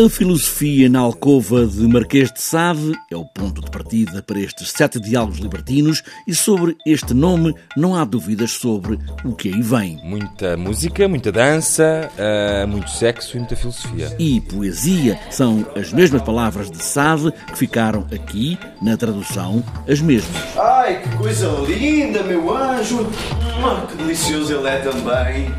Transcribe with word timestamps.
A 0.00 0.08
filosofia 0.08 0.88
na 0.88 1.00
alcova 1.00 1.66
de 1.66 1.80
Marquês 1.88 2.30
de 2.30 2.40
Sade 2.40 2.92
é 3.10 3.16
o 3.16 3.24
ponto 3.24 3.60
de 3.60 3.68
partida 3.68 4.22
para 4.22 4.38
estes 4.38 4.70
sete 4.70 5.00
diálogos 5.00 5.38
libertinos 5.38 6.04
e 6.24 6.36
sobre 6.36 6.76
este 6.86 7.12
nome 7.12 7.52
não 7.76 7.96
há 7.96 8.04
dúvidas 8.04 8.52
sobre 8.52 8.96
o 9.24 9.34
que 9.34 9.48
aí 9.48 9.60
vem. 9.60 10.00
Muita 10.04 10.56
música, 10.56 11.08
muita 11.08 11.32
dança, 11.32 12.08
uh, 12.14 12.68
muito 12.68 12.88
sexo 12.90 13.36
e 13.36 13.40
muita 13.40 13.56
filosofia. 13.56 14.14
E 14.20 14.40
poesia 14.40 15.18
são 15.32 15.66
as 15.74 15.92
mesmas 15.92 16.22
palavras 16.22 16.70
de 16.70 16.80
Sade 16.80 17.32
que 17.48 17.58
ficaram 17.58 18.06
aqui, 18.14 18.56
na 18.80 18.96
tradução, 18.96 19.64
as 19.88 20.00
mesmas. 20.00 20.40
Ai, 20.56 21.02
que 21.02 21.16
coisa 21.16 21.48
linda, 21.66 22.22
meu 22.22 22.56
anjo! 22.56 23.04
Que 23.90 23.96
delicioso 23.96 24.54
ele 24.54 24.68
é 24.68 24.78
também! 24.78 25.52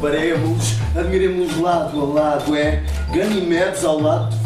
Paremos, 0.00 0.74
admiremos 0.96 1.58
lado 1.58 2.00
a 2.00 2.04
lado, 2.04 2.56
é 2.56 2.82
Ganimedes 3.12 3.84
ao 3.84 4.00
lado. 4.00 4.43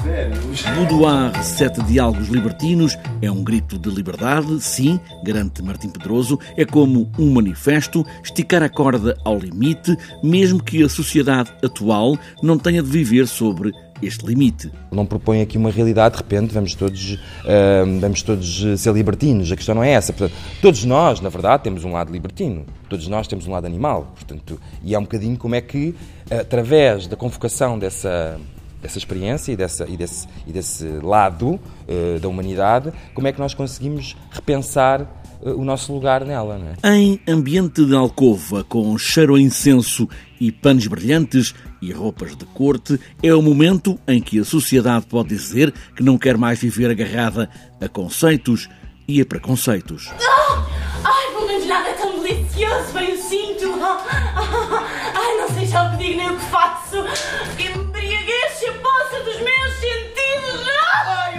Boudoir 0.74 1.42
Sete 1.42 1.82
Diálogos 1.82 2.28
Libertinos 2.28 2.96
é 3.22 3.30
um 3.30 3.42
grito 3.42 3.78
de 3.78 3.90
liberdade, 3.90 4.60
sim, 4.60 4.98
garante 5.22 5.62
Martim 5.62 5.88
Pedroso, 5.88 6.38
é 6.56 6.64
como 6.64 7.10
um 7.18 7.32
manifesto, 7.32 8.04
esticar 8.22 8.62
a 8.62 8.68
corda 8.68 9.16
ao 9.24 9.38
limite, 9.38 9.96
mesmo 10.22 10.62
que 10.62 10.82
a 10.82 10.88
sociedade 10.88 11.50
atual 11.62 12.18
não 12.42 12.58
tenha 12.58 12.82
de 12.82 12.88
viver 12.88 13.26
sobre 13.26 13.72
este 14.02 14.24
limite. 14.24 14.70
Não 14.90 15.04
propõe 15.04 15.42
aqui 15.42 15.58
uma 15.58 15.70
realidade, 15.70 16.16
de 16.16 16.22
repente 16.22 16.54
vamos 16.54 16.74
todos, 16.74 17.14
uh, 17.14 18.00
vamos 18.00 18.22
todos 18.22 18.64
ser 18.80 18.92
libertinos. 18.92 19.50
A 19.50 19.56
questão 19.56 19.74
não 19.74 19.82
é 19.82 19.90
essa. 19.90 20.12
Portanto, 20.12 20.38
todos 20.62 20.84
nós, 20.84 21.20
na 21.20 21.28
verdade, 21.28 21.64
temos 21.64 21.84
um 21.84 21.92
lado 21.92 22.12
libertino. 22.12 22.64
Todos 22.88 23.08
nós 23.08 23.26
temos 23.26 23.46
um 23.46 23.50
lado 23.50 23.66
animal. 23.66 24.12
Portanto, 24.14 24.60
e 24.82 24.94
é 24.94 24.98
um 24.98 25.02
bocadinho 25.02 25.36
como 25.36 25.54
é 25.54 25.60
que, 25.60 25.94
através 26.30 27.06
da 27.06 27.16
convocação 27.16 27.78
dessa, 27.78 28.38
dessa 28.80 28.98
experiência 28.98 29.52
e, 29.52 29.56
dessa, 29.56 29.86
e, 29.88 29.96
desse, 29.96 30.26
e 30.46 30.52
desse 30.52 30.86
lado 31.02 31.54
uh, 31.54 32.18
da 32.20 32.28
humanidade, 32.28 32.92
como 33.14 33.26
é 33.26 33.32
que 33.32 33.38
nós 33.38 33.54
conseguimos 33.54 34.16
repensar 34.30 35.06
o 35.40 35.64
nosso 35.64 35.92
lugar 35.92 36.24
nela. 36.24 36.60
É? 36.82 36.96
Em 36.96 37.20
ambiente 37.28 37.84
de 37.84 37.94
alcova, 37.94 38.64
com 38.64 38.96
cheiro 38.98 39.34
a 39.34 39.40
incenso 39.40 40.08
e 40.40 40.50
panos 40.50 40.86
brilhantes 40.86 41.54
e 41.80 41.92
roupas 41.92 42.36
de 42.36 42.44
corte, 42.46 42.98
é 43.22 43.32
o 43.34 43.42
momento 43.42 43.98
em 44.06 44.20
que 44.20 44.38
a 44.40 44.44
sociedade 44.44 45.06
pode 45.06 45.28
dizer 45.28 45.72
que 45.94 46.02
não 46.02 46.18
quer 46.18 46.36
mais 46.36 46.58
viver 46.58 46.90
agarrada 46.90 47.48
a 47.80 47.88
conceitos 47.88 48.68
e 49.06 49.20
a 49.20 49.26
preconceitos. 49.26 50.10
Ah! 50.20 50.66
Ai, 51.04 51.32
pelo 51.32 51.46
menos 51.46 51.66
nada 51.66 51.88
é 51.88 51.92
tão 51.92 52.20
delicioso, 52.20 52.92
bem 52.92 53.14
o 53.14 53.16
sinto. 53.16 54.27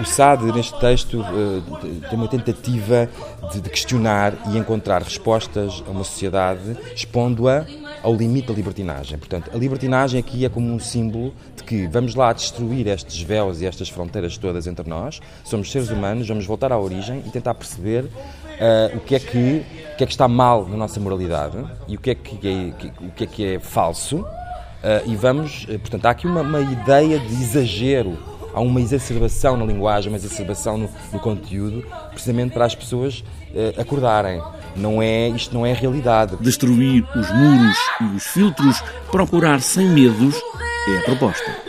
O 0.09 0.11
Sade, 0.11 0.51
neste 0.51 0.77
texto, 0.79 1.21
eh, 1.21 2.07
tem 2.09 2.17
uma 2.17 2.27
tentativa 2.27 3.07
de 3.53 3.61
questionar 3.69 4.33
e 4.51 4.57
encontrar 4.57 5.03
respostas 5.03 5.83
a 5.87 5.91
uma 5.91 6.03
sociedade, 6.03 6.75
expondo-a 6.95 7.63
ao 8.01 8.15
limite 8.15 8.47
da 8.47 8.53
libertinagem. 8.55 9.19
Portanto, 9.19 9.51
a 9.53 9.55
libertinagem 9.57 10.19
aqui 10.19 10.43
é 10.43 10.49
como 10.49 10.67
um 10.73 10.79
símbolo 10.79 11.31
de 11.55 11.63
que 11.63 11.85
vamos 11.87 12.15
lá 12.15 12.33
destruir 12.33 12.87
estes 12.87 13.21
véus 13.21 13.61
e 13.61 13.67
estas 13.67 13.87
fronteiras 13.87 14.35
todas 14.35 14.65
entre 14.65 14.89
nós, 14.89 15.21
somos 15.43 15.71
seres 15.71 15.91
humanos, 15.91 16.27
vamos 16.27 16.45
voltar 16.47 16.71
à 16.71 16.79
origem 16.79 17.23
e 17.27 17.29
tentar 17.29 17.53
perceber 17.53 18.05
uh, 18.05 18.97
o, 18.97 19.01
que 19.01 19.13
é 19.13 19.19
que, 19.19 19.63
o 19.93 19.95
que 19.95 20.03
é 20.03 20.07
que 20.07 20.11
está 20.11 20.27
mal 20.27 20.67
na 20.67 20.75
nossa 20.75 20.99
moralidade 20.99 21.63
e 21.87 21.95
o 21.95 21.99
que 21.99 22.09
é 22.09 22.15
que 22.15 22.47
é, 22.47 23.05
o 23.05 23.11
que 23.11 23.23
é, 23.25 23.27
que 23.27 23.45
é 23.45 23.59
falso. 23.59 24.17
Uh, 24.17 25.05
e 25.05 25.15
vamos, 25.15 25.65
portanto, 25.65 26.05
há 26.07 26.09
aqui 26.09 26.25
uma, 26.25 26.41
uma 26.41 26.61
ideia 26.61 27.19
de 27.19 27.33
exagero 27.33 28.28
há 28.53 28.59
uma 28.59 28.81
exacerbação 28.81 29.57
na 29.57 29.65
linguagem, 29.65 30.11
uma 30.11 30.17
exacerbação 30.17 30.77
no, 30.77 30.89
no 31.11 31.19
conteúdo, 31.19 31.85
precisamente 32.11 32.53
para 32.53 32.65
as 32.65 32.75
pessoas 32.75 33.23
uh, 33.51 33.81
acordarem. 33.81 34.41
Não 34.75 35.01
é, 35.01 35.29
isto 35.29 35.53
não 35.53 35.65
é 35.65 35.73
realidade. 35.73 36.37
Destruir 36.39 37.03
os 37.15 37.29
muros 37.31 37.77
e 38.01 38.15
os 38.15 38.23
filtros, 38.27 38.81
procurar 39.11 39.61
sem 39.61 39.87
medos, 39.87 40.35
é 40.87 40.97
a 40.99 41.01
proposta. 41.03 41.68